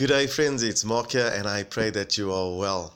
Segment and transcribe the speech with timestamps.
[0.00, 0.62] Good day, friends.
[0.62, 2.94] It's Mark here, and I pray that you are well.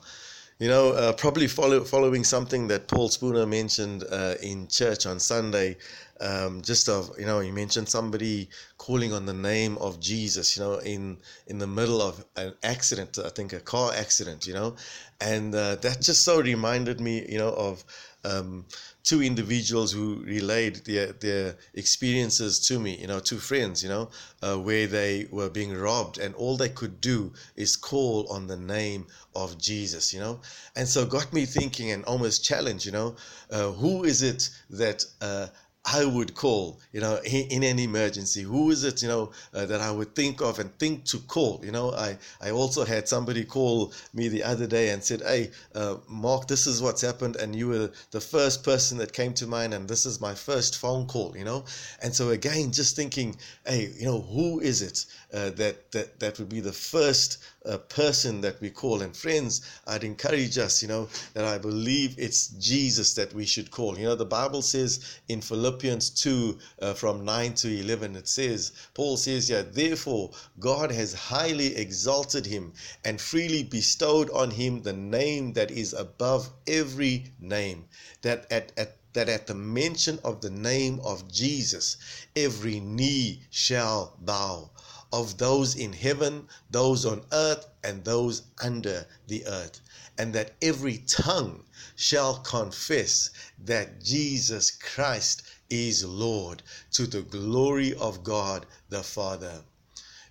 [0.59, 5.21] You know, uh, probably follow, following something that Paul Spooner mentioned uh, in church on
[5.21, 5.77] Sunday.
[6.21, 8.49] Um, just of you know, you mentioned somebody
[8.79, 10.57] calling on the name of Jesus.
[10.57, 14.47] You know, in in the middle of an accident, I think a car accident.
[14.47, 14.77] You know,
[15.21, 17.85] and uh, that just so reminded me, you know, of
[18.25, 18.65] um,
[19.03, 22.97] two individuals who relayed their their experiences to me.
[22.97, 23.83] You know, two friends.
[23.83, 24.11] You know,
[24.43, 28.57] uh, where they were being robbed, and all they could do is call on the
[28.57, 30.13] name of Jesus.
[30.13, 30.41] You know,
[30.77, 32.87] and so got me thinking and almost challenged.
[32.87, 33.17] You know,
[33.51, 35.49] uh, who is it that uh,
[35.87, 38.43] I would call, you know, in, in an emergency?
[38.43, 41.61] Who is it, you know, uh, that I would think of and think to call?
[41.63, 45.51] You know, I, I also had somebody call me the other day and said, Hey,
[45.75, 47.37] uh, Mark, this is what's happened.
[47.37, 49.75] And you were the first person that came to mind.
[49.75, 51.65] And this is my first phone call, you know?
[52.03, 55.05] And so again, just thinking, Hey, you know, who is it
[55.35, 59.03] uh, that, that, that would be the first uh, person that we call?
[59.03, 63.71] And friends, I'd encourage us, you know, that I believe it's Jesus that we should
[63.71, 63.99] call.
[63.99, 68.29] You know, the Bible says in Philippians, Philippians 2 uh, from 9 to 11, it
[68.29, 72.73] says, Paul says yeah Therefore, God has highly exalted him
[73.05, 77.87] and freely bestowed on him the name that is above every name,
[78.23, 81.97] that at, at that at the mention of the name of Jesus,
[82.37, 84.71] every knee shall bow,
[85.15, 89.81] of those in heaven, those on earth, and those under the earth,
[90.19, 98.25] and that every tongue shall confess that Jesus Christ is Lord to the glory of
[98.25, 99.63] God the Father.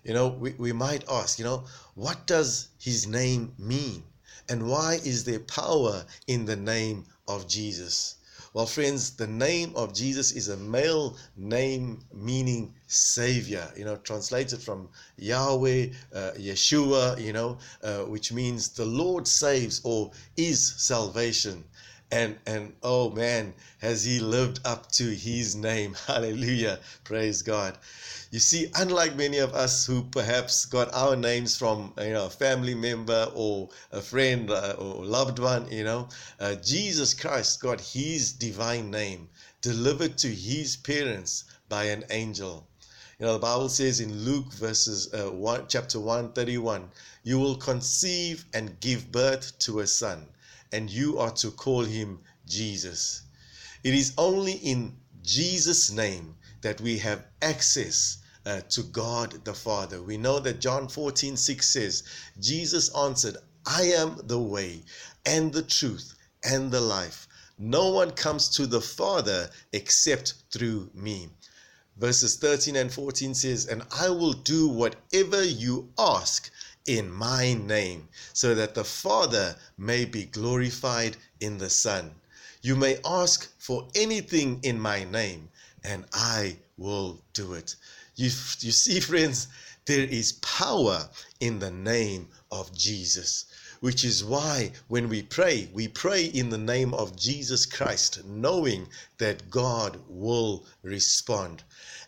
[0.04, 1.64] You know, we, we might ask, you know,
[1.96, 4.04] what does his name mean?
[4.50, 8.16] And why is there power in the name of Jesus?
[8.54, 14.62] Well, friends, the name of Jesus is a male name meaning Savior, you know, translated
[14.62, 21.64] from Yahweh, uh, Yeshua, you know, uh, which means the Lord saves or is salvation
[22.14, 25.96] and and oh man has he lived up to his name.
[26.06, 26.80] Hallelujah.
[27.04, 27.76] Praise god.
[28.30, 32.30] You see unlike many of us who perhaps got our names from you know a
[32.30, 36.08] family member or a friend uh, or loved one you know
[36.40, 39.30] uh, jesus christ got his divine name
[39.62, 42.68] delivered to his parents by an angel.
[43.18, 46.92] You know the bible says in luke verses uh, 1 chapter 131
[47.24, 50.28] you will conceive and give birth to a son
[50.74, 53.22] and you are to call him Jesus.
[53.84, 60.02] It is only in Jesus' name that we have access uh, to God the Father.
[60.02, 62.04] We know that John 14 6 says,
[62.40, 64.84] Jesus answered, I am the way
[65.26, 67.28] and the truth and the life.
[67.58, 71.30] No one comes to the Father except through me.
[71.98, 76.50] Verses 13 and 14 says, And I will do whatever you ask
[76.86, 82.12] in my name, so that the Father may be glorified in the Son.
[82.62, 85.50] You may ask for anything in my name,
[85.84, 87.76] and I will do it.
[88.16, 89.48] You, you see, friends,
[89.86, 93.46] there is power in the name of Jesus
[93.84, 98.88] which is why when we pray, we pray in the name of Jesus Christ, knowing
[99.18, 101.64] that God will respond.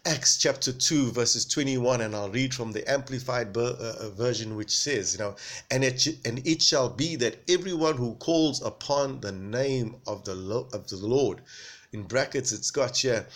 [0.06, 4.72] Acts chapter 2, verses 21, and I'll read from the Amplified uh, uh, version, which
[4.72, 5.36] says, you know,
[5.70, 10.32] and it, and it shall be that everyone who calls upon the name of the,
[10.72, 11.42] of the Lord,
[11.92, 13.28] in brackets, it's got here,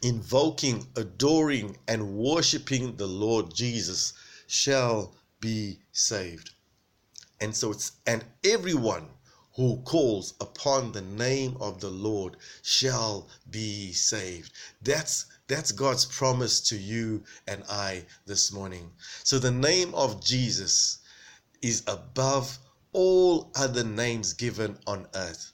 [0.00, 4.14] invoking, adoring, and worshiping the Lord Jesus,
[4.46, 6.52] shall be saved.
[7.40, 9.08] And so it's, and everyone
[9.54, 14.52] who calls upon the name of the Lord shall be saved.
[14.82, 18.92] That's that's God's promise to you and I this morning.
[19.24, 20.98] So the name of Jesus
[21.60, 22.58] is above
[22.92, 25.52] all other names given on earth.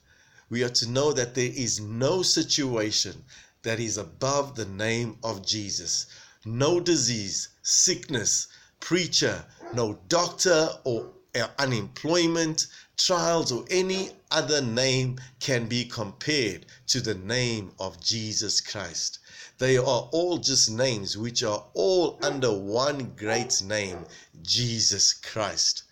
[0.49, 3.25] We are to know that there is no situation
[3.63, 6.05] that is above the name of Jesus.
[6.45, 8.47] No disease, sickness,
[8.79, 9.43] preacher,
[9.73, 11.11] no doctor or
[11.59, 19.19] unemployment, trials, or any other name can be compared to the name of Jesus Christ.
[19.59, 24.05] They are all just names which are all under one great name,
[24.41, 25.83] Jesus Christ.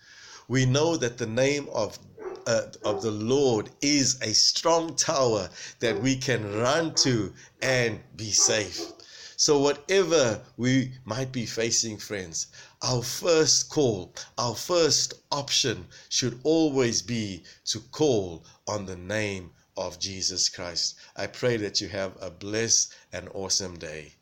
[0.48, 1.98] We know that the name of
[2.46, 5.50] uh, of the Lord is a strong tower
[5.80, 8.92] that we can run to and be safe.
[9.38, 12.46] So, whatever we might be facing, friends,
[12.80, 19.98] our first call, our first option should always be to call on the name of
[19.98, 20.94] Jesus Christ.
[21.14, 24.14] I pray that you have a blessed and awesome day.